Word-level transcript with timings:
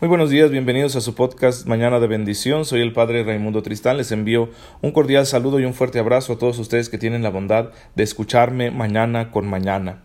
Muy 0.00 0.08
buenos 0.08 0.28
días, 0.28 0.50
bienvenidos 0.50 0.96
a 0.96 1.00
su 1.00 1.14
podcast 1.14 1.66
Mañana 1.66 2.00
de 2.00 2.08
Bendición. 2.08 2.64
Soy 2.64 2.80
el 2.80 2.92
Padre 2.92 3.22
Raimundo 3.22 3.62
Tristán. 3.62 3.96
Les 3.96 4.10
envío 4.10 4.50
un 4.82 4.90
cordial 4.90 5.24
saludo 5.24 5.60
y 5.60 5.64
un 5.64 5.72
fuerte 5.72 6.00
abrazo 6.00 6.32
a 6.32 6.38
todos 6.38 6.58
ustedes 6.58 6.88
que 6.88 6.98
tienen 6.98 7.22
la 7.22 7.30
bondad 7.30 7.70
de 7.94 8.02
escucharme 8.02 8.72
mañana 8.72 9.30
con 9.30 9.46
mañana. 9.46 10.02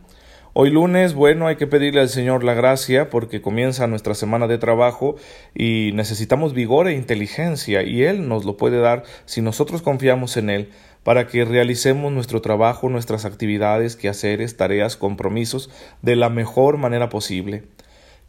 Hoy 0.53 0.69
lunes, 0.69 1.15
bueno, 1.15 1.47
hay 1.47 1.55
que 1.55 1.65
pedirle 1.65 2.01
al 2.01 2.09
Señor 2.09 2.43
la 2.43 2.53
gracia 2.53 3.09
porque 3.09 3.41
comienza 3.41 3.87
nuestra 3.87 4.13
semana 4.13 4.45
de 4.45 4.59
trabajo 4.59 5.15
y 5.55 5.89
necesitamos 5.95 6.53
vigor 6.53 6.87
e 6.87 6.93
inteligencia 6.93 7.81
y 7.81 8.03
Él 8.03 8.27
nos 8.27 8.45
lo 8.45 8.57
puede 8.57 8.79
dar 8.79 9.03
si 9.25 9.41
nosotros 9.41 9.81
confiamos 9.81 10.37
en 10.37 10.51
Él 10.51 10.69
para 11.03 11.25
que 11.25 11.45
realicemos 11.45 12.11
nuestro 12.11 12.41
trabajo, 12.41 12.89
nuestras 12.89 13.25
actividades, 13.25 13.95
quehaceres, 13.95 14.55
tareas, 14.55 14.95
compromisos 14.95 15.71
de 16.03 16.15
la 16.15 16.29
mejor 16.29 16.77
manera 16.77 17.09
posible 17.09 17.63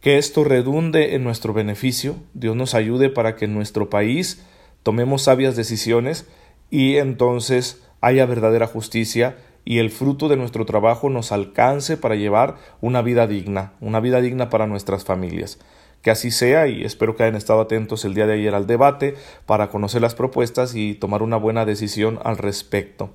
que 0.01 0.17
esto 0.17 0.43
redunde 0.43 1.15
en 1.15 1.23
nuestro 1.23 1.53
beneficio, 1.53 2.15
Dios 2.33 2.55
nos 2.55 2.73
ayude 2.73 3.09
para 3.09 3.35
que 3.35 3.45
en 3.45 3.53
nuestro 3.53 3.89
país 3.89 4.43
tomemos 4.83 5.21
sabias 5.21 5.55
decisiones 5.55 6.27
y 6.71 6.97
entonces 6.97 7.83
haya 8.01 8.25
verdadera 8.25 8.65
justicia 8.65 9.37
y 9.63 9.77
el 9.77 9.91
fruto 9.91 10.27
de 10.27 10.37
nuestro 10.37 10.65
trabajo 10.65 11.11
nos 11.11 11.31
alcance 11.31 11.97
para 11.97 12.15
llevar 12.15 12.55
una 12.81 13.03
vida 13.03 13.27
digna, 13.27 13.73
una 13.79 13.99
vida 13.99 14.21
digna 14.21 14.49
para 14.49 14.65
nuestras 14.65 15.05
familias. 15.05 15.59
Que 16.01 16.09
así 16.09 16.31
sea 16.31 16.67
y 16.67 16.83
espero 16.83 17.15
que 17.15 17.21
hayan 17.21 17.35
estado 17.35 17.61
atentos 17.61 18.03
el 18.03 18.15
día 18.15 18.25
de 18.25 18.33
ayer 18.33 18.55
al 18.55 18.65
debate 18.65 19.13
para 19.45 19.69
conocer 19.69 20.01
las 20.01 20.15
propuestas 20.15 20.73
y 20.73 20.95
tomar 20.95 21.21
una 21.21 21.37
buena 21.37 21.63
decisión 21.63 22.17
al 22.23 22.39
respecto. 22.39 23.11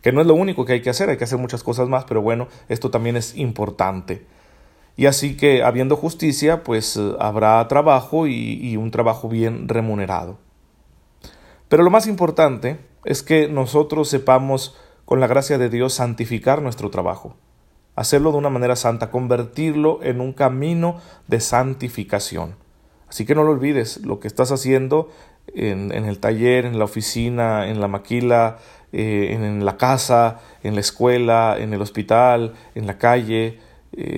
Que 0.00 0.10
no 0.10 0.22
es 0.22 0.26
lo 0.26 0.32
único 0.32 0.64
que 0.64 0.72
hay 0.72 0.80
que 0.80 0.88
hacer, 0.88 1.10
hay 1.10 1.18
que 1.18 1.24
hacer 1.24 1.38
muchas 1.38 1.62
cosas 1.62 1.90
más, 1.90 2.04
pero 2.04 2.22
bueno, 2.22 2.48
esto 2.70 2.90
también 2.90 3.18
es 3.18 3.36
importante. 3.36 4.22
Y 5.00 5.06
así 5.06 5.34
que, 5.34 5.62
habiendo 5.62 5.96
justicia, 5.96 6.62
pues 6.62 7.00
habrá 7.20 7.66
trabajo 7.68 8.26
y, 8.26 8.76
un 8.76 8.90
trabajo 8.90 9.30
bien 9.30 9.66
remunerado. 9.66 10.36
Pero 11.70 11.82
lo 11.82 11.88
más 11.88 12.06
importante 12.06 12.78
es 13.06 13.22
que 13.22 13.48
nosotros 13.48 14.10
sepamos, 14.10 14.76
con 15.06 15.18
la 15.18 15.26
gracia 15.26 15.56
de 15.56 15.70
Dios, 15.70 15.94
santificar 15.94 16.60
nuestro 16.60 16.90
trabajo 16.90 17.34
hacerlo 17.96 18.30
de 18.30 18.38
una 18.38 18.50
manera 18.50 18.76
santa, 18.76 19.10
convertirlo 19.10 20.00
en 20.02 20.20
un 20.20 20.34
camino 20.34 21.00
de 21.28 21.40
santificación. 21.40 22.56
Así 23.08 23.24
que 23.24 23.34
no 23.34 23.42
lo 23.42 23.52
olvides, 23.52 24.04
lo 24.04 24.20
que 24.20 24.28
estás 24.28 24.52
haciendo 24.52 25.08
en, 25.46 25.92
en 25.92 26.04
el 26.04 26.18
taller, 26.18 26.66
en 26.66 26.78
la 26.78 26.84
oficina, 26.84 27.68
en 27.68 27.80
la 27.80 27.88
maquila, 27.88 28.58
eh, 28.92 29.28
en 29.32 29.64
la 29.64 29.76
casa, 29.76 30.40
en 30.62 30.74
la 30.74 30.80
escuela, 30.80 31.56
en 31.58 31.72
el 31.72 31.80
hospital, 31.80 32.54
en 32.74 32.86
la 32.86 32.98
calle, 32.98 33.60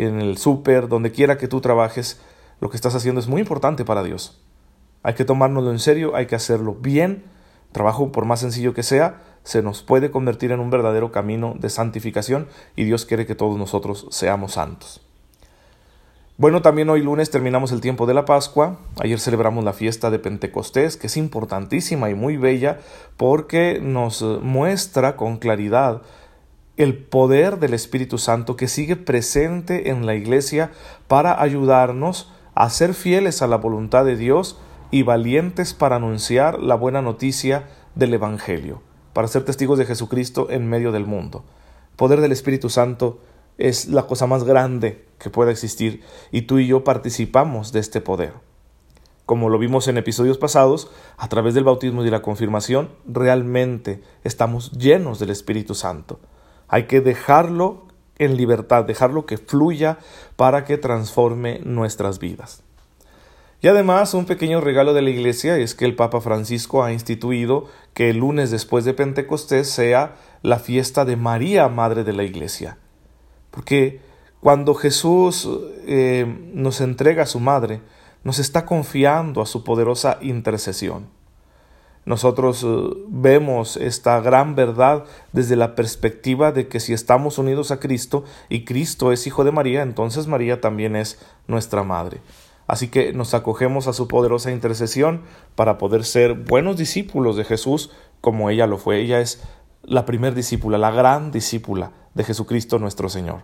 en 0.04 0.20
el 0.20 0.38
súper, 0.38 0.88
donde 0.88 1.12
quiera 1.12 1.38
que 1.38 1.48
tú 1.48 1.60
trabajes, 1.60 2.20
lo 2.60 2.70
que 2.70 2.76
estás 2.76 2.94
haciendo 2.94 3.20
es 3.20 3.28
muy 3.28 3.40
importante 3.40 3.84
para 3.84 4.02
Dios. 4.02 4.40
Hay 5.02 5.14
que 5.14 5.24
tomárnoslo 5.24 5.70
en 5.70 5.78
serio, 5.78 6.14
hay 6.14 6.26
que 6.26 6.36
hacerlo 6.36 6.74
bien. 6.74 7.24
Trabajo, 7.72 8.12
por 8.12 8.24
más 8.24 8.40
sencillo 8.40 8.74
que 8.74 8.82
sea, 8.82 9.22
se 9.42 9.62
nos 9.62 9.82
puede 9.82 10.10
convertir 10.10 10.52
en 10.52 10.60
un 10.60 10.70
verdadero 10.70 11.10
camino 11.10 11.54
de 11.58 11.70
santificación 11.70 12.48
y 12.76 12.84
Dios 12.84 13.06
quiere 13.06 13.26
que 13.26 13.34
todos 13.34 13.58
nosotros 13.58 14.06
seamos 14.10 14.52
santos. 14.52 15.00
Bueno, 16.38 16.62
también 16.62 16.88
hoy 16.88 17.02
lunes 17.02 17.30
terminamos 17.30 17.72
el 17.72 17.80
tiempo 17.80 18.06
de 18.06 18.14
la 18.14 18.24
Pascua. 18.24 18.78
Ayer 19.00 19.20
celebramos 19.20 19.64
la 19.64 19.72
fiesta 19.72 20.10
de 20.10 20.18
Pentecostés, 20.18 20.96
que 20.96 21.06
es 21.06 21.16
importantísima 21.16 22.10
y 22.10 22.14
muy 22.14 22.36
bella 22.36 22.80
porque 23.16 23.80
nos 23.82 24.22
muestra 24.22 25.14
con 25.16 25.36
claridad 25.36 26.02
el 26.76 26.96
poder 26.96 27.58
del 27.58 27.74
Espíritu 27.74 28.18
Santo 28.18 28.56
que 28.56 28.68
sigue 28.68 28.96
presente 28.96 29.90
en 29.90 30.06
la 30.06 30.14
iglesia 30.14 30.72
para 31.06 31.40
ayudarnos 31.42 32.32
a 32.54 32.70
ser 32.70 32.94
fieles 32.94 33.42
a 33.42 33.46
la 33.46 33.56
voluntad 33.56 34.04
de 34.04 34.16
Dios 34.16 34.58
y 34.90 35.02
valientes 35.02 35.74
para 35.74 35.96
anunciar 35.96 36.60
la 36.60 36.74
buena 36.74 37.02
noticia 37.02 37.68
del 37.94 38.14
Evangelio, 38.14 38.82
para 39.12 39.28
ser 39.28 39.44
testigos 39.44 39.78
de 39.78 39.86
Jesucristo 39.86 40.48
en 40.50 40.68
medio 40.68 40.92
del 40.92 41.06
mundo. 41.06 41.44
El 41.90 41.96
poder 41.96 42.20
del 42.20 42.32
Espíritu 42.32 42.70
Santo 42.70 43.20
es 43.58 43.88
la 43.88 44.06
cosa 44.06 44.26
más 44.26 44.44
grande 44.44 45.04
que 45.18 45.30
pueda 45.30 45.50
existir 45.50 46.02
y 46.30 46.42
tú 46.42 46.58
y 46.58 46.66
yo 46.66 46.84
participamos 46.84 47.72
de 47.72 47.80
este 47.80 48.00
poder. 48.00 48.32
Como 49.26 49.50
lo 49.50 49.58
vimos 49.58 49.88
en 49.88 49.98
episodios 49.98 50.36
pasados, 50.36 50.90
a 51.16 51.28
través 51.28 51.54
del 51.54 51.64
bautismo 51.64 52.04
y 52.04 52.10
la 52.10 52.22
confirmación, 52.22 52.90
realmente 53.06 54.02
estamos 54.24 54.72
llenos 54.72 55.18
del 55.20 55.30
Espíritu 55.30 55.74
Santo. 55.74 56.18
Hay 56.72 56.84
que 56.84 57.02
dejarlo 57.02 57.82
en 58.16 58.38
libertad, 58.38 58.86
dejarlo 58.86 59.26
que 59.26 59.36
fluya 59.36 59.98
para 60.36 60.64
que 60.64 60.78
transforme 60.78 61.60
nuestras 61.64 62.18
vidas. 62.18 62.62
Y 63.60 63.68
además, 63.68 64.14
un 64.14 64.24
pequeño 64.24 64.62
regalo 64.62 64.94
de 64.94 65.02
la 65.02 65.10
Iglesia 65.10 65.58
es 65.58 65.74
que 65.74 65.84
el 65.84 65.94
Papa 65.94 66.22
Francisco 66.22 66.82
ha 66.82 66.90
instituido 66.90 67.66
que 67.92 68.08
el 68.08 68.16
lunes 68.16 68.50
después 68.50 68.86
de 68.86 68.94
Pentecostés 68.94 69.68
sea 69.68 70.16
la 70.40 70.58
fiesta 70.58 71.04
de 71.04 71.16
María, 71.16 71.68
Madre 71.68 72.04
de 72.04 72.14
la 72.14 72.24
Iglesia. 72.24 72.78
Porque 73.50 74.00
cuando 74.40 74.72
Jesús 74.72 75.46
eh, 75.86 76.24
nos 76.54 76.80
entrega 76.80 77.24
a 77.24 77.26
su 77.26 77.38
Madre, 77.38 77.82
nos 78.24 78.38
está 78.38 78.64
confiando 78.64 79.42
a 79.42 79.46
su 79.46 79.62
poderosa 79.62 80.16
intercesión. 80.22 81.10
Nosotros 82.04 82.64
eh, 82.64 82.66
vemos 83.08 83.76
esta 83.76 84.20
gran 84.20 84.56
verdad 84.56 85.04
desde 85.32 85.56
la 85.56 85.74
perspectiva 85.74 86.50
de 86.50 86.66
que 86.66 86.80
si 86.80 86.92
estamos 86.92 87.38
unidos 87.38 87.70
a 87.70 87.78
Cristo 87.78 88.24
y 88.48 88.64
Cristo 88.64 89.12
es 89.12 89.26
hijo 89.26 89.44
de 89.44 89.52
María, 89.52 89.82
entonces 89.82 90.26
María 90.26 90.60
también 90.60 90.96
es 90.96 91.18
nuestra 91.46 91.84
madre. 91.84 92.20
Así 92.66 92.88
que 92.88 93.12
nos 93.12 93.34
acogemos 93.34 93.86
a 93.86 93.92
su 93.92 94.08
poderosa 94.08 94.50
intercesión 94.50 95.22
para 95.54 95.78
poder 95.78 96.04
ser 96.04 96.34
buenos 96.34 96.76
discípulos 96.76 97.36
de 97.36 97.44
Jesús 97.44 97.90
como 98.20 98.50
ella 98.50 98.66
lo 98.66 98.78
fue. 98.78 99.00
Ella 99.00 99.20
es 99.20 99.42
la 99.82 100.06
primer 100.06 100.34
discípula, 100.34 100.78
la 100.78 100.90
gran 100.90 101.32
discípula 101.32 101.92
de 102.14 102.24
Jesucristo 102.24 102.78
nuestro 102.78 103.08
Señor. 103.08 103.42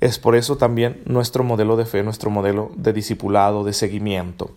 Es 0.00 0.18
por 0.18 0.34
eso 0.34 0.56
también 0.56 1.02
nuestro 1.06 1.44
modelo 1.44 1.76
de 1.76 1.84
fe, 1.84 2.02
nuestro 2.02 2.30
modelo 2.30 2.72
de 2.74 2.92
discipulado, 2.92 3.64
de 3.64 3.72
seguimiento. 3.72 4.50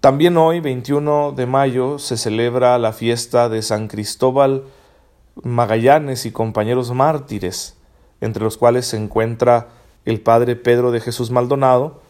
También 0.00 0.36
hoy, 0.36 0.60
21 0.60 1.32
de 1.32 1.46
mayo, 1.46 1.98
se 1.98 2.16
celebra 2.16 2.78
la 2.78 2.92
fiesta 2.92 3.48
de 3.48 3.62
San 3.62 3.88
Cristóbal 3.88 4.62
Magallanes 5.42 6.24
y 6.24 6.30
compañeros 6.30 6.92
mártires, 6.92 7.76
entre 8.20 8.44
los 8.44 8.56
cuales 8.56 8.86
se 8.86 8.96
encuentra 8.96 9.70
el 10.04 10.20
padre 10.20 10.54
Pedro 10.54 10.92
de 10.92 11.00
Jesús 11.00 11.32
Maldonado, 11.32 12.00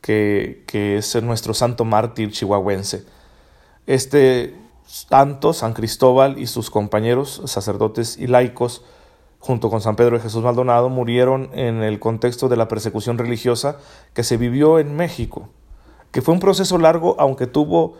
que, 0.00 0.62
es 0.72 1.20
nuestro 1.20 1.52
santo 1.52 1.84
mártir 1.84 2.30
chihuahuense. 2.30 3.04
Este 3.88 4.54
santo, 4.86 5.52
San 5.52 5.72
Cristóbal 5.72 6.38
y 6.38 6.46
sus 6.46 6.70
compañeros, 6.70 7.42
sacerdotes 7.46 8.18
y 8.18 8.28
laicos, 8.28 8.84
junto 9.40 9.68
con 9.68 9.80
San 9.80 9.96
Pedro 9.96 10.16
de 10.16 10.22
Jesús 10.22 10.44
Maldonado, 10.44 10.90
murieron 10.90 11.50
en 11.54 11.82
el 11.82 11.98
contexto 11.98 12.48
de 12.48 12.56
la 12.56 12.68
persecución 12.68 13.18
religiosa 13.18 13.78
que 14.14 14.22
se 14.22 14.36
vivió 14.36 14.78
en 14.78 14.94
México 14.94 15.48
que 16.10 16.22
fue 16.22 16.34
un 16.34 16.40
proceso 16.40 16.78
largo, 16.78 17.16
aunque 17.18 17.46
tuvo 17.46 17.94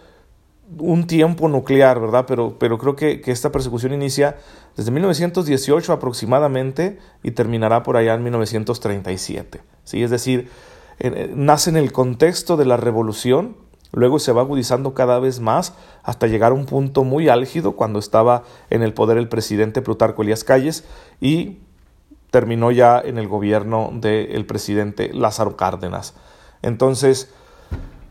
un 0.79 1.07
tiempo 1.07 1.49
nuclear, 1.49 2.01
¿verdad? 2.01 2.25
Pero, 2.27 2.59
pero 2.59 2.79
creo 2.79 2.97
que, 2.97 3.23
esta 3.27 3.53
persecución 3.53 3.93
inicia 3.93 4.37
desde 4.77 4.91
1918 4.91 5.93
aproximadamente 5.93 6.99
y 7.23 7.31
terminará 7.33 7.83
por 7.83 7.97
allá 7.97 8.15
en 8.15 8.25
1937. 8.25 9.61
¿sí? 9.85 10.03
Es 10.03 10.11
decir, 10.11 10.51
nace 11.35 11.71
en 11.71 11.77
el 11.77 11.93
contexto 11.93 12.57
de 12.57 12.65
la 12.65 12.77
revolución, 12.77 13.57
luego 13.93 14.19
se 14.19 14.33
va 14.33 14.43
agudizando 14.43 14.93
cada 14.93 15.21
vez 15.21 15.41
más 15.41 15.75
hasta 16.03 16.27
llegar 16.27 16.53
a 16.53 16.55
un 16.55 16.67
punto 16.67 17.05
muy 17.05 17.29
álgido 17.29 17.73
cuando 17.77 17.99
estaba 17.99 18.43
en 18.71 18.83
el 18.83 18.93
poder 18.93 19.19
el 19.19 19.29
presidente 19.29 19.83
Plutarco 19.83 20.23
Elías 20.23 20.43
Calles 20.43 20.85
y 21.21 21.59
terminó 22.31 22.73
ya 22.73 23.01
en 23.01 23.19
el 23.19 23.29
gobierno 23.29 23.91
del 23.95 24.45
presidente 24.47 25.13
Lázaro 25.15 25.57
Cárdenas. 25.57 26.15
Entonces, 26.63 27.31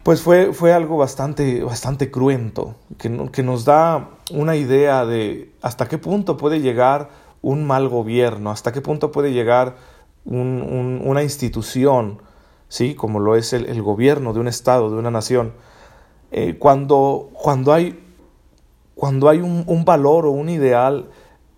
pues 0.05 0.21
fue, 0.21 0.53
fue 0.53 0.71
algo 0.71 0.97
bastante, 0.97 1.63
bastante 1.63 2.11
cruento, 2.11 2.75
que, 2.99 3.27
que, 3.31 3.41
nos 3.41 3.65
da 3.65 4.11
una 4.29 4.55
idea 4.55 5.03
de 5.03 5.51
hasta 5.63 5.87
qué 5.87 5.97
punto 5.97 6.37
puede 6.37 6.61
llegar 6.61 7.09
un 7.41 7.65
mal 7.65 7.89
gobierno, 7.89 8.51
hasta 8.51 8.71
qué 8.71 8.81
punto 8.81 9.11
puede 9.11 9.33
llegar 9.33 9.77
una 10.25 11.23
institución, 11.23 12.21
¿sí? 12.69 12.93
como 12.93 13.19
lo 13.19 13.35
es 13.35 13.51
el, 13.53 13.81
gobierno 13.81 14.31
de 14.31 14.41
un 14.41 14.47
Estado, 14.47 14.91
de 14.91 14.97
una 14.97 15.09
nación, 15.09 15.53
eh, 16.29 16.55
cuando, 16.59 17.31
cuando 17.33 17.73
hay, 17.73 17.99
cuando 18.93 19.27
hay 19.27 19.39
un, 19.39 19.63
un 19.65 19.85
valor 19.85 20.27
o 20.27 20.29
un 20.29 20.49
ideal 20.49 21.09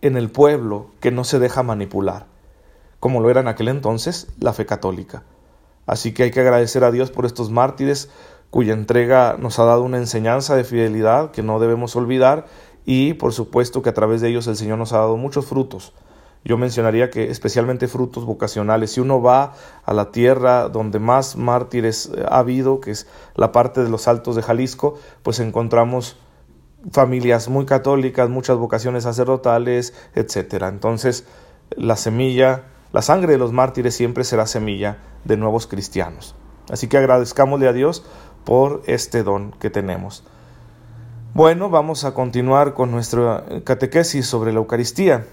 en 0.01 0.15
el 0.15 0.31
pueblo 0.31 0.91
que 1.01 1.11
no 1.11 1.25
se 1.25 1.39
deja 1.39 1.63
manipular, 1.63 2.27
como 3.01 3.19
lo 3.19 3.29
era 3.29 3.41
en 3.41 3.49
aquel 3.49 3.67
entonces 3.67 4.29
la 4.39 4.53
fe 4.53 4.65
católica. 4.65 5.23
Así 5.85 6.13
que 6.13 6.23
hay 6.23 6.31
que 6.31 6.41
agradecer 6.41 6.83
a 6.83 6.91
Dios 6.91 7.11
por 7.11 7.25
estos 7.25 7.49
mártires, 7.49 8.09
cuya 8.49 8.73
entrega 8.73 9.35
nos 9.39 9.59
ha 9.59 9.65
dado 9.65 9.83
una 9.83 9.97
enseñanza 9.97 10.55
de 10.55 10.63
fidelidad 10.63 11.31
que 11.31 11.43
no 11.43 11.59
debemos 11.59 11.95
olvidar 11.95 12.45
y 12.85 13.13
por 13.13 13.33
supuesto 13.33 13.81
que 13.81 13.89
a 13.89 13.93
través 13.93 14.21
de 14.21 14.29
ellos 14.29 14.47
el 14.47 14.55
Señor 14.55 14.77
nos 14.77 14.93
ha 14.93 14.97
dado 14.97 15.17
muchos 15.17 15.45
frutos 15.45 15.93
yo 16.47 16.57
mencionaría 16.57 17.09
que 17.09 17.29
especialmente 17.29 17.89
frutos 17.89 18.23
vocacionales. 18.23 18.91
Si 18.91 19.01
uno 19.01 19.21
va 19.21 19.53
a 19.83 19.93
la 19.93 20.11
tierra 20.11 20.69
donde 20.69 20.97
más 20.97 21.35
mártires 21.35 22.09
eh, 22.15 22.23
ha 22.25 22.39
habido, 22.39 22.79
que 22.79 22.91
es 22.91 23.05
la 23.35 23.51
parte 23.51 23.83
de 23.83 23.89
los 23.89 24.07
altos 24.07 24.37
de 24.37 24.41
Jalisco, 24.41 24.97
pues 25.23 25.41
encontramos 25.41 26.15
familias 26.91 27.49
muy 27.49 27.65
católicas, 27.65 28.29
muchas 28.29 28.55
vocaciones 28.55 29.03
sacerdotales, 29.03 29.93
etcétera. 30.15 30.69
Entonces, 30.69 31.25
la 31.71 31.97
semilla, 31.97 32.63
la 32.93 33.01
sangre 33.01 33.33
de 33.33 33.39
los 33.39 33.51
mártires 33.51 33.95
siempre 33.95 34.23
será 34.23 34.47
semilla 34.47 34.99
de 35.25 35.35
nuevos 35.35 35.67
cristianos. 35.67 36.33
Así 36.69 36.87
que 36.87 36.97
agradezcámosle 36.97 37.67
a 37.67 37.73
Dios 37.73 38.05
por 38.47 38.81
este 38.85 39.23
don 39.23 39.51
que 39.51 39.69
tenemos. 39.69 40.23
Bueno, 41.33 41.69
vamos 41.69 42.05
a 42.05 42.13
continuar 42.13 42.73
con 42.75 42.91
nuestra 42.91 43.43
catequesis 43.65 44.25
sobre 44.25 44.53
la 44.53 44.59
Eucaristía 44.59 45.27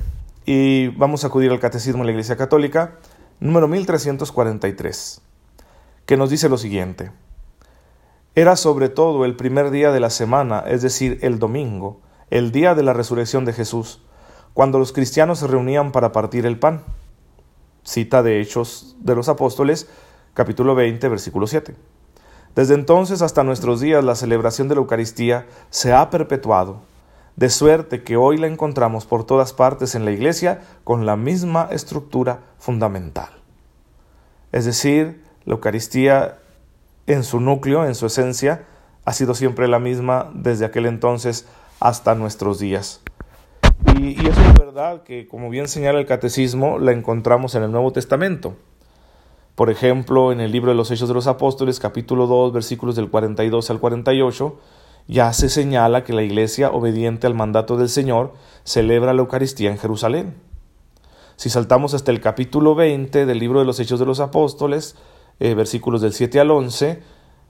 y 0.44 0.88
vamos 0.88 1.22
a 1.22 1.28
acudir 1.28 1.52
al 1.52 1.60
Catecismo 1.60 2.00
de 2.00 2.06
la 2.06 2.10
Iglesia 2.10 2.36
Católica, 2.36 2.98
número 3.38 3.68
1343, 3.68 5.20
que 6.06 6.16
nos 6.16 6.28
dice 6.28 6.48
lo 6.48 6.58
siguiente. 6.58 7.12
Era 8.34 8.56
sobre 8.56 8.88
todo 8.88 9.24
el 9.24 9.36
primer 9.36 9.70
día 9.70 9.92
de 9.92 10.00
la 10.00 10.10
semana, 10.10 10.64
es 10.66 10.82
decir, 10.82 11.20
el 11.22 11.38
domingo, 11.38 12.00
el 12.30 12.50
día 12.50 12.74
de 12.74 12.82
la 12.82 12.94
resurrección 12.94 13.44
de 13.44 13.52
Jesús, 13.52 14.02
cuando 14.54 14.80
los 14.80 14.92
cristianos 14.92 15.38
se 15.38 15.46
reunían 15.46 15.92
para 15.92 16.10
partir 16.10 16.46
el 16.46 16.58
pan. 16.58 16.82
Cita 17.84 18.24
de 18.24 18.40
Hechos 18.40 18.96
de 18.98 19.14
los 19.14 19.28
Apóstoles, 19.28 19.88
capítulo 20.34 20.74
20, 20.74 21.08
versículo 21.08 21.46
7. 21.46 21.76
Desde 22.54 22.74
entonces 22.74 23.20
hasta 23.22 23.42
nuestros 23.42 23.80
días 23.80 24.04
la 24.04 24.14
celebración 24.14 24.68
de 24.68 24.76
la 24.76 24.80
Eucaristía 24.80 25.46
se 25.70 25.92
ha 25.92 26.10
perpetuado 26.10 26.82
de 27.36 27.50
suerte 27.50 28.04
que 28.04 28.16
hoy 28.16 28.36
la 28.36 28.46
encontramos 28.46 29.06
por 29.06 29.24
todas 29.24 29.52
partes 29.52 29.94
en 29.94 30.04
la 30.04 30.12
Iglesia 30.12 30.62
con 30.84 31.04
la 31.04 31.16
misma 31.16 31.68
estructura 31.72 32.40
fundamental. 32.58 33.30
Es 34.52 34.64
decir, 34.64 35.24
la 35.44 35.54
Eucaristía 35.54 36.38
en 37.06 37.24
su 37.24 37.40
núcleo, 37.40 37.84
en 37.86 37.96
su 37.96 38.06
esencia, 38.06 38.64
ha 39.04 39.12
sido 39.12 39.34
siempre 39.34 39.66
la 39.66 39.80
misma 39.80 40.30
desde 40.32 40.64
aquel 40.64 40.86
entonces 40.86 41.46
hasta 41.80 42.14
nuestros 42.14 42.60
días. 42.60 43.02
Y, 43.98 44.26
es 44.26 44.54
verdad 44.54 45.02
que, 45.02 45.26
como 45.26 45.50
bien 45.50 45.68
señala 45.68 45.98
el 45.98 46.06
Catecismo, 46.06 46.78
la 46.78 46.92
encontramos 46.92 47.54
en 47.54 47.64
el 47.64 47.72
Nuevo 47.72 47.92
Testamento. 47.92 48.56
Por 49.54 49.70
ejemplo, 49.70 50.32
en 50.32 50.40
el 50.40 50.50
libro 50.50 50.72
de 50.72 50.76
los 50.76 50.90
Hechos 50.90 51.06
de 51.06 51.14
los 51.14 51.28
Apóstoles, 51.28 51.78
capítulo 51.78 52.26
2, 52.26 52.52
versículos 52.52 52.96
del 52.96 53.08
42 53.08 53.70
al 53.70 53.78
48, 53.78 54.58
ya 55.06 55.32
se 55.32 55.48
señala 55.48 56.02
que 56.02 56.12
la 56.12 56.24
Iglesia, 56.24 56.72
obediente 56.72 57.28
al 57.28 57.34
mandato 57.34 57.76
del 57.76 57.88
Señor, 57.88 58.32
celebra 58.64 59.12
la 59.12 59.20
Eucaristía 59.20 59.70
en 59.70 59.78
Jerusalén. 59.78 60.34
Si 61.36 61.50
saltamos 61.50 61.94
hasta 61.94 62.10
el 62.10 62.20
capítulo 62.20 62.74
20 62.74 63.26
del 63.26 63.38
libro 63.38 63.60
de 63.60 63.64
los 63.64 63.78
Hechos 63.78 64.00
de 64.00 64.06
los 64.06 64.18
Apóstoles, 64.18 64.96
eh, 65.38 65.54
versículos 65.54 66.00
del 66.00 66.14
7 66.14 66.40
al 66.40 66.50
11, 66.50 67.02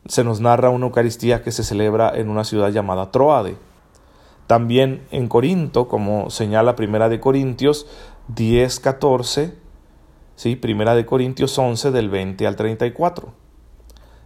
se 0.06 0.25
nos 0.25 0.41
narra 0.41 0.69
una 0.69 0.87
Eucaristía 0.87 1.43
que 1.43 1.53
se 1.53 1.65
celebra 1.65 2.12
en 2.15 2.29
una 2.29 2.45
ciudad 2.45 2.69
llamada 2.69 3.12
Troade. 3.12 3.56
También 4.47 5.06
en 5.11 5.29
Corinto, 5.29 5.89
como 5.89 6.29
señala 6.29 6.77
Primera 6.77 7.09
de 7.09 7.21
Corintios 7.21 7.87
10, 8.29 8.81
14, 8.81 9.63
¿sí? 10.36 10.56
Primera 10.56 10.94
de 10.94 11.06
Corintios 11.06 11.58
11 11.58 11.90
del 11.90 12.08
20 12.08 12.46
al 12.46 12.56
34. 12.56 13.32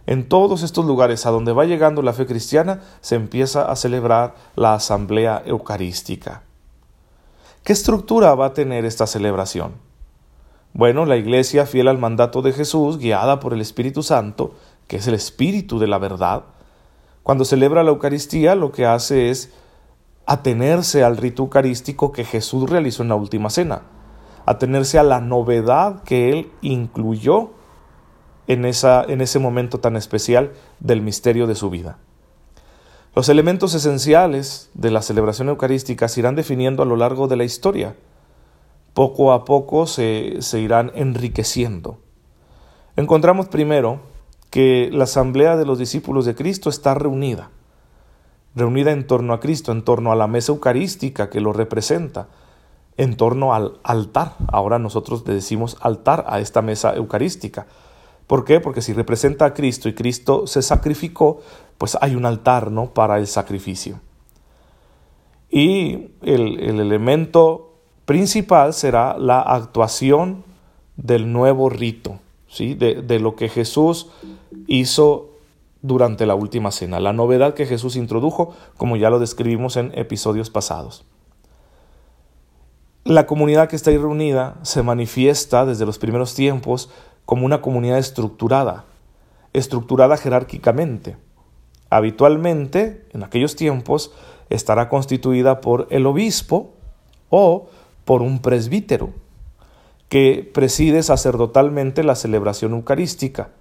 En 0.05 0.27
todos 0.27 0.63
estos 0.63 0.85
lugares 0.85 1.25
a 1.25 1.31
donde 1.31 1.51
va 1.51 1.65
llegando 1.65 2.01
la 2.01 2.13
fe 2.13 2.25
cristiana 2.25 2.81
se 3.01 3.15
empieza 3.15 3.69
a 3.71 3.75
celebrar 3.75 4.35
la 4.55 4.73
asamblea 4.73 5.43
eucarística. 5.45 6.43
¿Qué 7.63 7.73
estructura 7.73 8.33
va 8.33 8.47
a 8.47 8.53
tener 8.53 8.85
esta 8.85 9.05
celebración? 9.05 9.73
Bueno, 10.73 11.05
la 11.05 11.17
Iglesia, 11.17 11.65
fiel 11.65 11.87
al 11.87 11.97
mandato 11.97 12.41
de 12.41 12.53
Jesús, 12.53 12.97
guiada 12.97 13.39
por 13.39 13.53
el 13.53 13.61
Espíritu 13.61 14.01
Santo, 14.01 14.55
que 14.87 14.97
es 14.97 15.07
el 15.07 15.13
Espíritu 15.13 15.77
de 15.77 15.87
la 15.87 15.97
verdad, 15.97 16.43
cuando 17.21 17.45
celebra 17.45 17.83
la 17.83 17.91
Eucaristía 17.91 18.55
lo 18.55 18.71
que 18.71 18.85
hace 18.85 19.29
es 19.29 19.51
atenerse 20.25 21.03
al 21.03 21.17
rito 21.17 21.43
eucarístico 21.43 22.11
que 22.11 22.23
Jesús 22.23 22.69
realizó 22.69 23.03
en 23.03 23.09
la 23.09 23.15
última 23.15 23.49
cena, 23.49 23.83
atenerse 24.49 24.97
a 24.97 25.03
la 25.03 25.21
novedad 25.21 26.01
que 26.01 26.31
Él 26.31 26.51
incluyó 26.61 27.51
en, 28.47 28.65
esa, 28.65 29.03
en 29.03 29.21
ese 29.21 29.37
momento 29.37 29.79
tan 29.79 29.95
especial 29.95 30.53
del 30.79 31.03
misterio 31.03 31.45
de 31.45 31.53
su 31.53 31.69
vida. 31.69 31.99
Los 33.13 33.29
elementos 33.29 33.75
esenciales 33.75 34.71
de 34.73 34.89
la 34.89 35.03
celebración 35.03 35.49
eucarística 35.49 36.07
se 36.07 36.21
irán 36.21 36.33
definiendo 36.33 36.81
a 36.81 36.87
lo 36.87 36.95
largo 36.95 37.27
de 37.27 37.35
la 37.35 37.43
historia. 37.43 37.95
Poco 38.95 39.33
a 39.33 39.45
poco 39.45 39.85
se, 39.85 40.37
se 40.39 40.59
irán 40.59 40.91
enriqueciendo. 40.95 41.99
Encontramos 42.95 43.49
primero 43.49 43.99
que 44.49 44.89
la 44.91 45.03
asamblea 45.03 45.57
de 45.57 45.65
los 45.65 45.77
discípulos 45.77 46.25
de 46.25 46.33
Cristo 46.33 46.71
está 46.71 46.95
reunida, 46.95 47.51
reunida 48.55 48.93
en 48.93 49.05
torno 49.05 49.33
a 49.33 49.39
Cristo, 49.39 49.71
en 49.71 49.83
torno 49.83 50.11
a 50.11 50.15
la 50.15 50.25
mesa 50.25 50.53
eucarística 50.53 51.29
que 51.29 51.39
lo 51.39 51.53
representa, 51.53 52.29
en 52.99 53.15
torno 53.15 53.53
al 53.53 53.79
altar. 53.83 54.33
Ahora 54.49 54.77
nosotros 54.77 55.23
le 55.25 55.33
decimos 55.33 55.77
altar 55.79 56.25
a 56.27 56.41
esta 56.41 56.61
mesa 56.61 56.93
eucarística. 56.93 57.65
¿Por 58.27 58.43
qué? 58.43 58.59
Porque 58.59 58.81
si 58.81 58.91
representa 58.91 59.45
a 59.45 59.53
Cristo 59.53 59.87
y 59.87 59.93
Cristo 59.93 60.45
se 60.47 60.61
sacrificó, 60.61 61.39
pues 61.77 61.97
hay 62.01 62.15
un 62.15 62.25
altar 62.25 62.71
¿no? 62.71 62.93
para 62.93 63.17
el 63.17 63.27
sacrificio. 63.27 64.01
Y 65.49 66.09
el, 66.21 66.59
elemento 66.59 67.71
principal 68.03 68.73
será 68.73 69.17
la 69.17 69.39
actuación 69.39 70.43
del 70.97 71.31
nuevo 71.31 71.69
rito, 71.69 72.19
¿sí? 72.49 72.73
de, 72.73 73.01
de 73.01 73.19
lo 73.21 73.37
que 73.37 73.47
Jesús 73.47 74.09
hizo 74.67 75.29
durante 75.81 76.25
la 76.25 76.35
última 76.35 76.71
cena, 76.71 76.99
la 76.99 77.13
novedad 77.13 77.53
que 77.53 77.65
Jesús 77.65 77.95
introdujo, 77.95 78.53
como 78.75 78.97
ya 78.97 79.09
lo 79.09 79.19
describimos 79.19 79.77
en 79.77 79.97
episodios 79.97 80.49
pasados. 80.49 81.05
La 83.05 83.25
comunidad 83.25 83.69
que 83.69 83.77
está 83.77 83.91
ahí 83.91 83.97
reunida 83.97 84.57
se 84.61 84.83
manifiesta 84.83 85.65
desde 85.65 85.85
los 85.85 85.97
primeros 85.97 86.35
tiempos 86.35 86.89
como 87.25 87.45
una 87.45 87.61
comunidad 87.61 87.97
estructurada, 87.97 88.85
estructurada 89.53 90.17
jerárquicamente. 90.17 91.15
Habitualmente, 91.89 93.07
en 93.13 93.23
aquellos 93.23 93.55
tiempos, 93.55 94.11
estará 94.49 94.89
constituida 94.89 95.61
por 95.61 95.87
el 95.91 96.05
obispo 96.05 96.73
o 97.29 97.69
por 98.03 98.21
un 98.21 98.39
presbítero, 98.39 99.11
que 100.09 100.49
preside 100.53 101.01
sacerdotalmente 101.01 102.03
la 102.03 102.15
celebración 102.15 102.73
eucarística. 102.73 103.51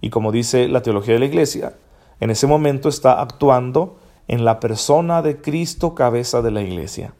Y 0.00 0.10
como 0.10 0.30
dice 0.30 0.68
la 0.68 0.82
teología 0.82 1.14
de 1.14 1.20
la 1.20 1.26
Iglesia, 1.26 1.74
en 2.20 2.30
ese 2.30 2.46
momento 2.46 2.88
está 2.88 3.20
actuando 3.20 3.98
en 4.28 4.44
la 4.44 4.60
persona 4.60 5.20
de 5.20 5.40
Cristo, 5.40 5.94
cabeza 5.94 6.42
de 6.42 6.50
la 6.52 6.62
Iglesia. 6.62 7.14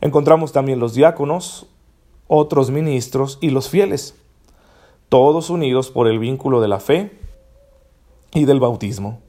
Encontramos 0.00 0.52
también 0.52 0.80
los 0.80 0.94
diáconos, 0.94 1.66
otros 2.26 2.70
ministros 2.70 3.38
y 3.40 3.50
los 3.50 3.68
fieles 3.68 4.14
todos 5.14 5.48
unidos 5.48 5.90
por 5.90 6.08
el 6.08 6.18
vínculo 6.18 6.60
de 6.60 6.66
la 6.66 6.80
fe 6.80 7.12
y 8.32 8.46
del 8.46 8.58
bautismo. 8.58 9.20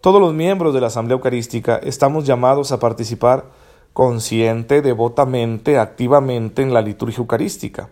Todos 0.00 0.20
los 0.20 0.32
miembros 0.32 0.74
de 0.74 0.80
la 0.80 0.86
Asamblea 0.86 1.16
Eucarística 1.16 1.76
estamos 1.82 2.24
llamados 2.24 2.70
a 2.70 2.78
participar 2.78 3.46
consciente, 3.94 4.80
devotamente, 4.80 5.76
activamente 5.76 6.62
en 6.62 6.72
la 6.72 6.82
liturgia 6.82 7.18
eucarística, 7.18 7.88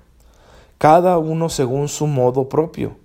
cada 0.79 1.19
uno 1.19 1.49
según 1.49 1.89
su 1.89 2.07
modo 2.07 2.49
propio. 2.49 2.97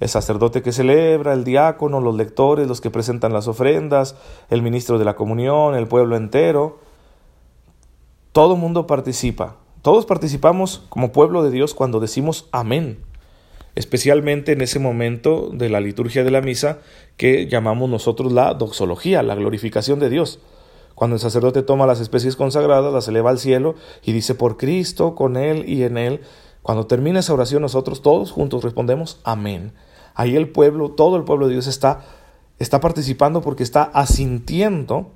El 0.00 0.08
sacerdote 0.08 0.62
que 0.62 0.72
celebra, 0.72 1.34
el 1.34 1.44
diácono, 1.44 2.00
los 2.00 2.14
lectores, 2.14 2.68
los 2.68 2.80
que 2.80 2.88
presentan 2.88 3.34
las 3.34 3.48
ofrendas, 3.48 4.16
el 4.48 4.62
ministro 4.62 4.98
de 4.98 5.04
la 5.04 5.14
comunión, 5.14 5.74
el 5.74 5.88
pueblo 5.88 6.16
entero. 6.16 6.78
Todo 8.32 8.56
mundo 8.56 8.86
participa. 8.86 9.56
Todos 9.82 10.06
participamos 10.06 10.82
como 10.88 11.12
pueblo 11.12 11.42
de 11.42 11.50
Dios 11.50 11.74
cuando 11.74 12.00
decimos 12.00 12.48
amén 12.52 13.10
especialmente 13.74 14.52
en 14.52 14.60
ese 14.60 14.78
momento 14.78 15.50
de 15.52 15.68
la 15.68 15.80
liturgia 15.80 16.24
de 16.24 16.30
la 16.30 16.40
misa 16.40 16.78
que 17.16 17.46
llamamos 17.46 17.88
nosotros 17.88 18.32
la 18.32 18.54
doxología, 18.54 19.22
la 19.22 19.34
glorificación 19.34 19.98
de 20.00 20.10
Dios. 20.10 20.40
Cuando 20.94 21.16
el 21.16 21.20
sacerdote 21.20 21.62
toma 21.62 21.86
las 21.86 22.00
especies 22.00 22.36
consagradas, 22.36 22.92
las 22.92 23.08
eleva 23.08 23.30
al 23.30 23.38
cielo 23.38 23.74
y 24.02 24.12
dice 24.12 24.34
por 24.34 24.56
Cristo, 24.56 25.14
con 25.14 25.36
Él 25.36 25.64
y 25.68 25.84
en 25.84 25.96
Él. 25.96 26.20
Cuando 26.62 26.86
termina 26.86 27.20
esa 27.20 27.32
oración 27.32 27.62
nosotros 27.62 28.02
todos 28.02 28.32
juntos 28.32 28.64
respondemos 28.64 29.20
amén. 29.24 29.72
Ahí 30.14 30.36
el 30.36 30.48
pueblo, 30.48 30.90
todo 30.90 31.16
el 31.16 31.24
pueblo 31.24 31.46
de 31.46 31.54
Dios 31.54 31.66
está, 31.66 32.04
está 32.58 32.80
participando 32.80 33.40
porque 33.40 33.62
está 33.62 33.84
asintiendo 33.84 35.12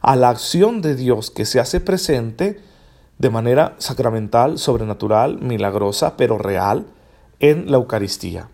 a 0.00 0.16
la 0.16 0.28
acción 0.28 0.82
de 0.82 0.94
Dios 0.94 1.30
que 1.30 1.44
se 1.44 1.60
hace 1.60 1.80
presente 1.80 2.60
de 3.18 3.30
manera 3.30 3.76
sacramental, 3.78 4.58
sobrenatural, 4.58 5.38
milagrosa, 5.40 6.16
pero 6.16 6.38
real, 6.38 6.86
en 7.38 7.70
la 7.70 7.76
Eucaristía. 7.76 8.48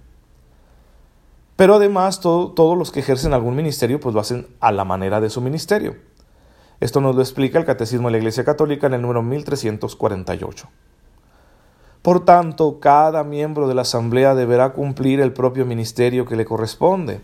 Pero 1.56 1.74
además 1.74 2.20
todos 2.20 2.78
los 2.78 2.92
que 2.92 3.00
ejercen 3.00 3.32
algún 3.32 3.56
ministerio 3.56 3.98
pues 3.98 4.14
lo 4.14 4.20
hacen 4.20 4.46
a 4.60 4.70
la 4.70 4.84
manera 4.84 5.20
de 5.20 5.30
su 5.30 5.40
ministerio. 5.40 5.96
Esto 6.80 7.00
nos 7.00 7.16
lo 7.16 7.22
explica 7.22 7.58
el 7.58 7.64
Catecismo 7.64 8.08
de 8.08 8.12
la 8.12 8.18
Iglesia 8.18 8.44
Católica 8.44 8.86
en 8.86 8.94
el 8.94 9.02
número 9.02 9.22
1348. 9.22 10.68
Por 12.02 12.24
tanto, 12.24 12.78
cada 12.78 13.24
miembro 13.24 13.66
de 13.66 13.74
la 13.74 13.82
Asamblea 13.82 14.36
deberá 14.36 14.72
cumplir 14.72 15.20
el 15.20 15.32
propio 15.32 15.66
ministerio 15.66 16.24
que 16.24 16.36
le 16.36 16.44
corresponde, 16.44 17.20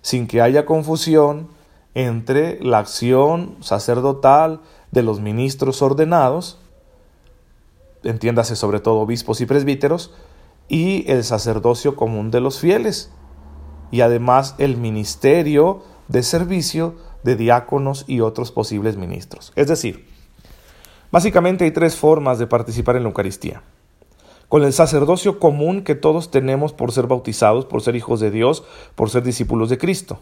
sin 0.00 0.26
que 0.26 0.40
haya 0.40 0.64
confusión 0.64 1.48
entre 1.98 2.62
la 2.62 2.78
acción 2.78 3.56
sacerdotal 3.58 4.60
de 4.92 5.02
los 5.02 5.18
ministros 5.18 5.82
ordenados, 5.82 6.60
entiéndase 8.04 8.54
sobre 8.54 8.78
todo 8.78 9.00
obispos 9.00 9.40
y 9.40 9.46
presbíteros, 9.46 10.14
y 10.68 11.10
el 11.10 11.24
sacerdocio 11.24 11.96
común 11.96 12.30
de 12.30 12.40
los 12.40 12.60
fieles, 12.60 13.10
y 13.90 14.02
además 14.02 14.54
el 14.58 14.76
ministerio 14.76 15.82
de 16.06 16.22
servicio 16.22 16.94
de 17.24 17.34
diáconos 17.34 18.04
y 18.06 18.20
otros 18.20 18.52
posibles 18.52 18.96
ministros. 18.96 19.52
Es 19.56 19.66
decir, 19.66 20.06
básicamente 21.10 21.64
hay 21.64 21.72
tres 21.72 21.96
formas 21.96 22.38
de 22.38 22.46
participar 22.46 22.94
en 22.94 23.02
la 23.02 23.08
Eucaristía. 23.08 23.62
Con 24.48 24.62
el 24.62 24.72
sacerdocio 24.72 25.40
común 25.40 25.82
que 25.82 25.96
todos 25.96 26.30
tenemos 26.30 26.72
por 26.72 26.92
ser 26.92 27.08
bautizados, 27.08 27.64
por 27.64 27.82
ser 27.82 27.96
hijos 27.96 28.20
de 28.20 28.30
Dios, 28.30 28.62
por 28.94 29.10
ser 29.10 29.24
discípulos 29.24 29.68
de 29.68 29.78
Cristo. 29.78 30.20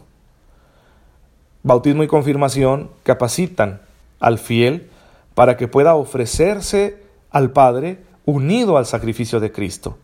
Bautismo 1.63 2.03
y 2.03 2.07
confirmación 2.07 2.89
capacitan 3.03 3.81
al 4.19 4.37
fiel 4.37 4.89
para 5.33 5.57
que 5.57 5.67
pueda 5.67 5.95
ofrecerse 5.95 7.03
al 7.29 7.51
Padre 7.51 8.03
unido 8.25 8.77
al 8.77 8.85
sacrificio 8.85 9.39
de 9.39 9.51
Cristo. 9.51 9.97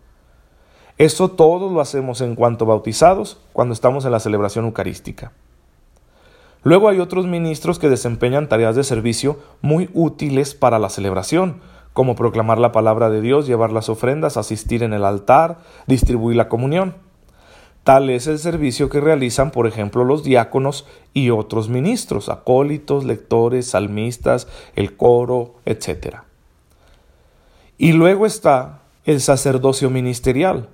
Eso 0.98 1.32
todo 1.32 1.72
lo 1.72 1.82
hacemos 1.82 2.22
en 2.22 2.36
cuanto 2.36 2.66
bautizados 2.66 3.40
cuando 3.52 3.74
estamos 3.74 4.06
en 4.06 4.12
la 4.12 4.20
celebración 4.20 4.66
eucarística. 4.66 5.32
Luego 6.64 6.88
hay 6.88 7.00
otros 7.00 7.28
ministros 7.28 7.80
que 7.80 7.90
desempeñan 7.90 8.48
tareas 8.48 8.76
de 8.76 8.84
servicio 8.84 9.40
muy 9.62 9.90
útiles 9.94 10.54
para 10.54 10.80
la 10.80 10.90
celebración, 10.90 11.62
como 11.92 12.16
proclamar 12.16 12.58
la 12.58 12.72
palabra 12.72 13.10
de 13.10 13.22
Dios, 13.22 13.48
llevar 13.48 13.72
las 13.72 13.90
ofrendas, 13.90 14.38
asistir 14.38 14.82
en 14.82 14.94
el 14.94 15.04
altar, 15.04 15.60
distribuir 15.88 16.38
la 16.38 16.48
comunión. 16.48 16.96
Tal 17.84 18.10
es 18.10 18.28
el 18.28 18.40
servicio 18.40 18.88
que 18.88 19.02
realizan, 19.02 19.52
por 19.52 19.68
ejemplo, 19.68 20.06
los 20.06 20.24
diáconos 20.24 20.86
y 21.14 21.32
otros 21.32 21.68
ministros, 21.68 22.30
acólitos, 22.30 23.04
lectores, 23.04 23.68
salmistas, 23.68 24.48
el 24.76 24.96
coro, 24.96 25.56
etc. 25.66 26.18
Y 27.78 27.92
luego 27.92 28.26
está 28.26 28.84
el 29.04 29.20
sacerdocio 29.20 29.90
ministerial, 29.90 30.70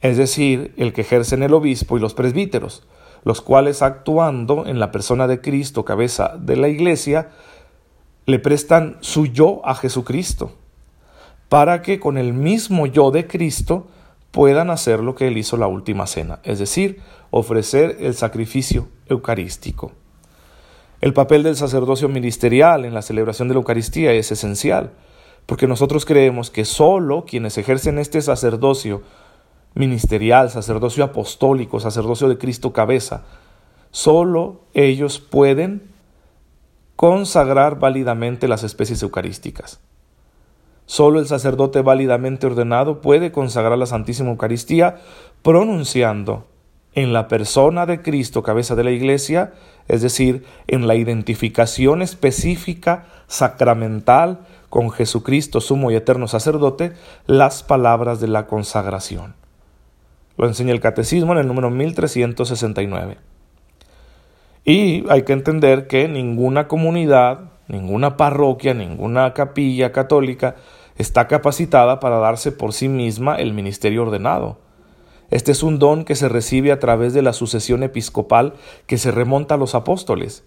es 0.00 0.16
decir, 0.16 0.74
el 0.76 0.92
que 0.92 1.02
ejercen 1.02 1.44
el 1.44 1.54
obispo 1.54 1.96
y 1.96 2.00
los 2.00 2.14
presbíteros, 2.14 2.84
los 3.22 3.40
cuales 3.40 3.80
actuando 3.80 4.66
en 4.66 4.80
la 4.80 4.90
persona 4.90 5.28
de 5.28 5.40
Cristo, 5.40 5.84
cabeza 5.84 6.36
de 6.36 6.56
la 6.56 6.68
iglesia, 6.68 7.30
le 8.26 8.40
prestan 8.40 8.96
su 9.00 9.26
yo 9.26 9.62
a 9.64 9.76
Jesucristo, 9.76 10.52
para 11.48 11.80
que 11.80 12.00
con 12.00 12.18
el 12.18 12.32
mismo 12.32 12.86
yo 12.86 13.12
de 13.12 13.28
Cristo 13.28 13.86
puedan 14.34 14.70
hacer 14.70 14.98
lo 14.98 15.14
que 15.14 15.28
él 15.28 15.38
hizo 15.38 15.56
la 15.56 15.68
última 15.68 16.08
cena, 16.08 16.40
es 16.42 16.58
decir, 16.58 17.00
ofrecer 17.30 17.98
el 18.00 18.14
sacrificio 18.14 18.88
eucarístico. 19.06 19.92
El 21.00 21.12
papel 21.12 21.44
del 21.44 21.54
sacerdocio 21.54 22.08
ministerial 22.08 22.84
en 22.84 22.94
la 22.94 23.02
celebración 23.02 23.46
de 23.46 23.54
la 23.54 23.58
Eucaristía 23.60 24.12
es 24.12 24.32
esencial, 24.32 24.90
porque 25.46 25.68
nosotros 25.68 26.04
creemos 26.04 26.50
que 26.50 26.64
sólo 26.64 27.24
quienes 27.26 27.58
ejercen 27.58 27.96
este 28.00 28.20
sacerdocio 28.22 29.02
ministerial, 29.74 30.50
sacerdocio 30.50 31.04
apostólico, 31.04 31.78
sacerdocio 31.78 32.28
de 32.28 32.36
Cristo 32.36 32.72
cabeza, 32.72 33.22
solo 33.92 34.62
ellos 34.74 35.20
pueden 35.20 35.92
consagrar 36.96 37.78
válidamente 37.78 38.48
las 38.48 38.64
especies 38.64 39.00
eucarísticas. 39.04 39.78
Solo 40.86 41.18
el 41.18 41.26
sacerdote 41.26 41.80
válidamente 41.80 42.46
ordenado 42.46 43.00
puede 43.00 43.32
consagrar 43.32 43.78
la 43.78 43.86
Santísima 43.86 44.30
Eucaristía 44.30 44.96
pronunciando 45.42 46.46
en 46.94 47.12
la 47.12 47.26
persona 47.28 47.86
de 47.86 48.02
Cristo, 48.02 48.42
cabeza 48.42 48.74
de 48.74 48.84
la 48.84 48.90
Iglesia, 48.90 49.52
es 49.88 50.02
decir, 50.02 50.44
en 50.66 50.86
la 50.86 50.94
identificación 50.94 52.02
específica, 52.02 53.06
sacramental, 53.26 54.46
con 54.68 54.90
Jesucristo, 54.90 55.60
sumo 55.60 55.90
y 55.90 55.94
eterno 55.94 56.26
sacerdote, 56.26 56.92
las 57.26 57.62
palabras 57.62 58.20
de 58.20 58.28
la 58.28 58.46
consagración. 58.46 59.34
Lo 60.36 60.46
enseña 60.46 60.72
el 60.72 60.80
Catecismo 60.80 61.32
en 61.32 61.38
el 61.38 61.46
número 61.46 61.70
1369. 61.70 63.18
Y 64.64 65.04
hay 65.10 65.22
que 65.22 65.32
entender 65.32 65.86
que 65.86 66.08
ninguna 66.08 66.66
comunidad, 66.68 67.52
ninguna 67.68 68.16
parroquia, 68.16 68.74
ninguna 68.74 69.34
capilla 69.34 69.92
católica 69.92 70.56
está 70.96 71.26
capacitada 71.26 72.00
para 72.00 72.18
darse 72.18 72.52
por 72.52 72.72
sí 72.72 72.88
misma 72.88 73.36
el 73.36 73.52
ministerio 73.52 74.02
ordenado. 74.02 74.58
Este 75.30 75.52
es 75.52 75.62
un 75.62 75.78
don 75.78 76.04
que 76.04 76.14
se 76.14 76.28
recibe 76.28 76.70
a 76.70 76.78
través 76.78 77.14
de 77.14 77.22
la 77.22 77.32
sucesión 77.32 77.82
episcopal 77.82 78.54
que 78.86 78.98
se 78.98 79.10
remonta 79.10 79.54
a 79.54 79.58
los 79.58 79.74
apóstoles. 79.74 80.44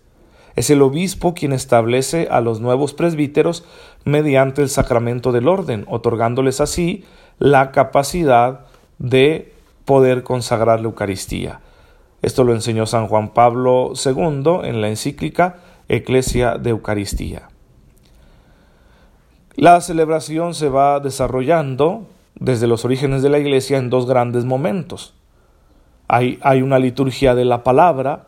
Es 0.56 0.70
el 0.70 0.82
obispo 0.82 1.34
quien 1.34 1.54
establece 1.54 2.28
a 2.32 2.42
los 2.42 2.62
nuevos 2.62 2.94
presbíteros 2.94 3.66
mediante 4.06 4.62
el 4.62 4.70
sacramento 4.70 5.32
del 5.32 5.48
orden, 5.48 5.86
otorgándoles 5.88 6.62
así 6.62 7.04
la 7.38 7.72
capacidad 7.72 8.66
de 8.98 9.54
poder 9.86 10.24
consagrar 10.24 10.80
la 10.80 10.88
Eucaristía. 10.88 11.62
Esto 12.22 12.44
lo 12.44 12.54
enseñó 12.54 12.86
San 12.86 13.08
Juan 13.08 13.34
Pablo 13.34 13.94
II 13.94 14.62
en 14.64 14.82
la 14.82 14.90
encíclica 14.90 15.58
Eclesia 15.90 16.58
de 16.58 16.72
Eucaristía. 16.72 17.50
La 19.56 19.80
celebración 19.82 20.54
se 20.54 20.70
va 20.70 21.00
desarrollando 21.00 22.08
desde 22.36 22.68
los 22.68 22.86
orígenes 22.86 23.24
de 23.24 23.30
la 23.30 23.40
Iglesia 23.40 23.78
en 23.78 23.90
dos 23.90 24.06
grandes 24.06 24.46
momentos. 24.46 25.14
Hay, 26.08 26.40
hay, 26.42 26.62
una 26.62 26.80
liturgia 26.80 27.36
de 27.36 27.46
la 27.46 27.64
palabra 27.64 28.28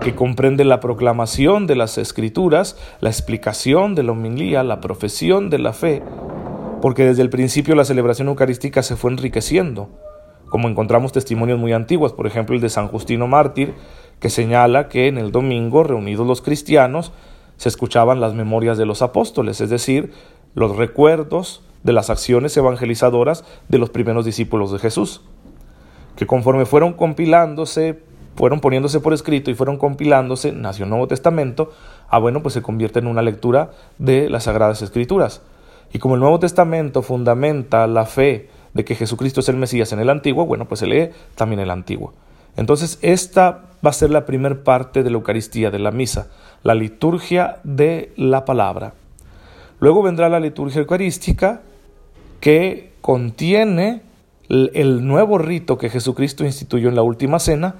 que 0.00 0.14
comprende 0.14 0.64
la 0.64 0.80
proclamación 0.80 1.66
de 1.66 1.76
las 1.76 1.98
escrituras, 1.98 2.76
la 3.00 3.10
explicación 3.10 3.94
de 3.94 4.02
la 4.02 4.12
homilía, 4.12 4.62
la 4.62 4.80
profesión 4.80 5.50
de 5.50 5.58
la 5.58 5.72
fe, 5.72 6.02
porque 6.80 7.04
desde 7.04 7.22
el 7.22 7.30
principio 7.30 7.74
la 7.74 7.84
celebración 7.84 8.28
eucarística 8.28 8.82
se 8.82 8.96
fue 8.96 9.10
enriqueciendo 9.10 9.90
como 10.54 10.68
encontramos 10.68 11.10
testimonios 11.10 11.58
muy 11.58 11.72
antiguos, 11.72 12.12
por 12.12 12.28
ejemplo 12.28 12.54
el 12.54 12.60
de 12.60 12.68
San 12.68 12.86
Justino 12.86 13.26
Mártir, 13.26 13.74
que 14.20 14.30
señala 14.30 14.88
que 14.88 15.08
en 15.08 15.18
el 15.18 15.32
domingo, 15.32 15.82
reunidos 15.82 16.28
los 16.28 16.42
cristianos, 16.42 17.10
se 17.56 17.68
escuchaban 17.68 18.20
las 18.20 18.34
memorias 18.34 18.78
de 18.78 18.86
los 18.86 19.02
apóstoles, 19.02 19.60
es 19.60 19.68
decir, 19.68 20.12
los 20.54 20.76
recuerdos 20.76 21.64
de 21.82 21.92
las 21.92 22.08
acciones 22.08 22.56
evangelizadoras 22.56 23.44
de 23.68 23.78
los 23.78 23.90
primeros 23.90 24.24
discípulos 24.24 24.70
de 24.70 24.78
Jesús, 24.78 25.22
que 26.14 26.28
conforme 26.28 26.66
fueron 26.66 26.92
compilándose, 26.92 27.98
fueron 28.36 28.60
poniéndose 28.60 29.00
por 29.00 29.12
escrito 29.12 29.50
y 29.50 29.54
fueron 29.54 29.76
compilándose, 29.76 30.52
nació 30.52 30.84
el 30.84 30.90
Nuevo 30.90 31.08
Testamento, 31.08 31.72
ah 32.08 32.20
bueno, 32.20 32.42
pues 32.42 32.54
se 32.54 32.62
convierte 32.62 33.00
en 33.00 33.08
una 33.08 33.22
lectura 33.22 33.72
de 33.98 34.30
las 34.30 34.44
Sagradas 34.44 34.82
Escrituras. 34.82 35.42
Y 35.92 35.98
como 35.98 36.14
el 36.14 36.20
Nuevo 36.20 36.38
Testamento 36.38 37.02
fundamenta 37.02 37.88
la 37.88 38.06
fe 38.06 38.50
de 38.74 38.84
que 38.84 38.96
Jesucristo 38.96 39.40
es 39.40 39.48
el 39.48 39.56
Mesías 39.56 39.92
en 39.92 40.00
el 40.00 40.10
Antiguo, 40.10 40.46
bueno, 40.46 40.66
pues 40.66 40.80
se 40.80 40.86
lee 40.86 41.10
también 41.36 41.60
el 41.60 41.70
Antiguo. 41.70 42.12
Entonces, 42.56 42.98
esta 43.02 43.62
va 43.84 43.90
a 43.90 43.94
ser 43.94 44.10
la 44.10 44.26
primera 44.26 44.62
parte 44.62 45.02
de 45.02 45.10
la 45.10 45.16
Eucaristía, 45.16 45.70
de 45.70 45.78
la 45.78 45.90
misa, 45.90 46.28
la 46.62 46.74
liturgia 46.74 47.58
de 47.64 48.12
la 48.16 48.44
palabra. 48.44 48.94
Luego 49.80 50.02
vendrá 50.02 50.28
la 50.28 50.40
liturgia 50.40 50.80
eucarística 50.80 51.62
que 52.40 52.92
contiene 53.00 54.02
el 54.48 55.06
nuevo 55.06 55.38
rito 55.38 55.78
que 55.78 55.90
Jesucristo 55.90 56.44
instituyó 56.44 56.88
en 56.88 56.94
la 56.94 57.02
última 57.02 57.38
cena, 57.38 57.76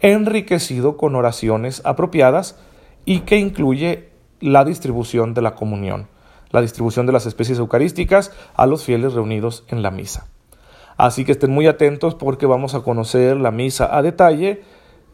enriquecido 0.00 0.96
con 0.96 1.14
oraciones 1.14 1.82
apropiadas 1.84 2.58
y 3.04 3.20
que 3.20 3.38
incluye 3.38 4.08
la 4.40 4.64
distribución 4.64 5.34
de 5.34 5.42
la 5.42 5.54
comunión 5.54 6.08
la 6.50 6.60
distribución 6.60 7.06
de 7.06 7.12
las 7.12 7.26
especies 7.26 7.58
eucarísticas 7.58 8.32
a 8.54 8.66
los 8.66 8.84
fieles 8.84 9.14
reunidos 9.14 9.64
en 9.68 9.82
la 9.82 9.90
misa. 9.90 10.26
Así 10.96 11.24
que 11.24 11.32
estén 11.32 11.50
muy 11.50 11.66
atentos 11.66 12.14
porque 12.14 12.46
vamos 12.46 12.74
a 12.74 12.80
conocer 12.80 13.36
la 13.36 13.50
misa 13.50 13.96
a 13.96 14.02
detalle 14.02 14.62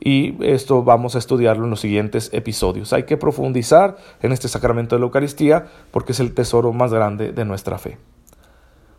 y 0.00 0.36
esto 0.44 0.82
vamos 0.82 1.14
a 1.14 1.18
estudiarlo 1.18 1.64
en 1.64 1.70
los 1.70 1.80
siguientes 1.80 2.30
episodios. 2.32 2.92
Hay 2.92 3.04
que 3.04 3.16
profundizar 3.16 3.96
en 4.20 4.32
este 4.32 4.48
sacramento 4.48 4.96
de 4.96 5.00
la 5.00 5.06
Eucaristía 5.06 5.66
porque 5.90 6.12
es 6.12 6.20
el 6.20 6.34
tesoro 6.34 6.72
más 6.72 6.92
grande 6.92 7.32
de 7.32 7.44
nuestra 7.44 7.78
fe. 7.78 7.98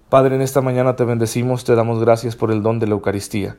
Padre, 0.09 0.35
en 0.35 0.41
esta 0.41 0.61
mañana 0.61 0.95
te 0.95 1.03
bendecimos, 1.03 1.65
te 1.65 1.75
damos 1.75 1.99
gracias 1.99 2.37
por 2.37 2.51
el 2.51 2.63
don 2.63 2.79
de 2.79 2.87
la 2.87 2.93
Eucaristía. 2.93 3.57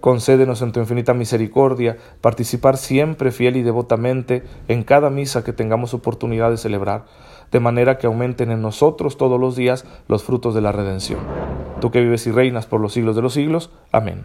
Concédenos 0.00 0.62
en 0.62 0.72
tu 0.72 0.80
infinita 0.80 1.14
misericordia 1.14 1.96
participar 2.20 2.76
siempre 2.76 3.32
fiel 3.32 3.56
y 3.56 3.62
devotamente 3.62 4.44
en 4.68 4.82
cada 4.82 5.10
misa 5.10 5.44
que 5.44 5.52
tengamos 5.52 5.94
oportunidad 5.94 6.50
de 6.50 6.56
celebrar 6.56 7.04
de 7.52 7.60
manera 7.60 7.98
que 7.98 8.06
aumenten 8.06 8.50
en 8.50 8.62
nosotros 8.62 9.16
todos 9.16 9.38
los 9.38 9.54
días 9.54 9.84
los 10.08 10.24
frutos 10.24 10.54
de 10.54 10.62
la 10.62 10.72
redención. 10.72 11.20
Tú 11.80 11.90
que 11.90 12.00
vives 12.00 12.26
y 12.26 12.32
reinas 12.32 12.66
por 12.66 12.80
los 12.80 12.94
siglos 12.94 13.14
de 13.14 13.22
los 13.22 13.34
siglos. 13.34 13.70
Amén. 13.92 14.24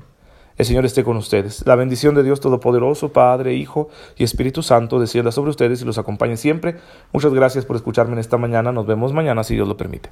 El 0.58 0.66
Señor 0.66 0.86
esté 0.86 1.04
con 1.04 1.18
ustedes. 1.18 1.64
La 1.68 1.76
bendición 1.76 2.16
de 2.16 2.24
Dios 2.24 2.40
Todopoderoso, 2.40 3.14
Padre, 3.14 3.54
Hijo 3.54 3.90
y 4.18 4.24
Espíritu 4.24 4.64
Santo, 4.64 5.00
descienda 5.00 5.32
sobre 5.32 5.52
ustedes 5.52 5.82
y 5.84 5.86
los 5.86 6.00
acompañe 6.00 6.36
siempre. 6.36 6.78
Muchas 7.14 7.34
gracias 7.34 7.66
por 7.66 7.76
escucharme 7.76 8.14
en 8.14 8.20
esta 8.20 8.38
mañana. 8.38 8.72
Nos 8.72 8.88
vemos 8.88 9.14
mañana 9.14 9.44
si 9.44 9.54
Dios 9.54 9.68
lo 9.68 9.78
permite. 9.78 10.10